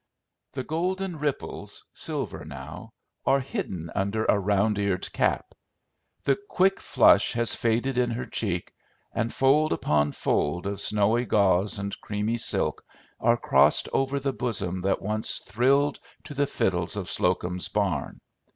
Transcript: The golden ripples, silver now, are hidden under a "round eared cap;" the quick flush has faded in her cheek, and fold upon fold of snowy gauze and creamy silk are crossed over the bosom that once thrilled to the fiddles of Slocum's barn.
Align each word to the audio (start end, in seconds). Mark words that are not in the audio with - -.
The 0.53 0.63
golden 0.63 1.19
ripples, 1.19 1.85
silver 1.93 2.43
now, 2.43 2.89
are 3.23 3.39
hidden 3.39 3.91
under 3.93 4.25
a 4.25 4.39
"round 4.39 4.79
eared 4.79 5.13
cap;" 5.13 5.53
the 6.23 6.35
quick 6.49 6.79
flush 6.79 7.33
has 7.33 7.53
faded 7.53 7.99
in 7.99 8.09
her 8.09 8.25
cheek, 8.25 8.73
and 9.13 9.31
fold 9.31 9.71
upon 9.73 10.13
fold 10.13 10.65
of 10.65 10.81
snowy 10.81 11.25
gauze 11.25 11.77
and 11.77 11.95
creamy 12.01 12.37
silk 12.37 12.83
are 13.19 13.37
crossed 13.37 13.89
over 13.93 14.19
the 14.19 14.33
bosom 14.33 14.81
that 14.81 15.03
once 15.03 15.37
thrilled 15.37 15.99
to 16.23 16.33
the 16.33 16.47
fiddles 16.47 16.95
of 16.97 17.07
Slocum's 17.07 17.67
barn. 17.67 18.17